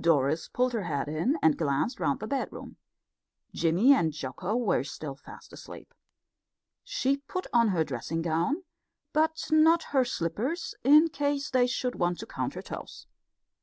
Doris 0.00 0.48
pulled 0.48 0.72
her 0.72 0.84
head 0.84 1.06
in 1.06 1.36
and 1.42 1.58
glanced 1.58 2.00
round 2.00 2.18
the 2.20 2.26
bedroom. 2.26 2.78
Jimmy 3.52 3.92
and 3.92 4.10
Jocko 4.10 4.56
were 4.56 4.82
still 4.82 5.14
fast 5.14 5.52
asleep. 5.52 5.92
She 6.82 7.18
put 7.18 7.46
on 7.52 7.68
her 7.68 7.84
dressing 7.84 8.22
gown, 8.22 8.64
but 9.12 9.48
not 9.50 9.82
her 9.92 10.06
slippers, 10.06 10.74
in 10.82 11.08
case 11.10 11.50
they 11.50 11.66
should 11.66 11.96
want 11.96 12.20
to 12.20 12.26
count 12.26 12.54
her 12.54 12.62
toes. 12.62 13.06